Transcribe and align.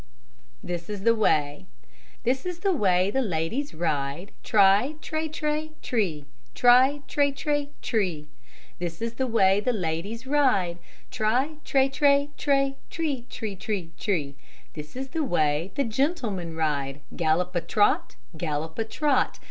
THIS 0.63 0.89
IS 0.89 1.03
THE 1.03 1.13
WAY 1.13 1.67
This 2.23 2.43
is 2.43 2.61
the 2.61 2.73
way 2.73 3.11
the 3.11 3.21
ladies 3.21 3.71
ride, 3.75 4.31
Tri, 4.43 4.95
tre, 4.99 5.27
tre, 5.29 5.73
tree, 5.83 6.25
Tri, 6.55 7.01
tre, 7.07 7.31
tre, 7.31 7.69
tree! 7.83 8.27
This 8.79 8.99
is 8.99 9.13
the 9.13 9.27
way 9.27 9.59
the 9.59 9.71
ladies 9.71 10.25
ride, 10.25 10.79
Tri, 11.11 11.57
tre, 11.63 11.87
tre, 11.87 12.31
tre, 12.35 12.77
tri 12.89 13.25
tre 13.29 13.55
tre 13.55 13.91
tree! 13.95 14.35
This 14.73 14.95
is 14.95 15.09
the 15.09 15.23
way 15.23 15.71
the 15.75 15.83
gentlemen 15.83 16.55
ride, 16.55 17.01
Gallop 17.15 17.55
a 17.55 17.61
trot, 17.61 18.15
Gallop 18.35 18.79
a 18.79 18.83
trot! 18.85 19.39